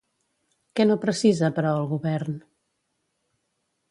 [0.79, 2.39] Què no precisa, però, el govern?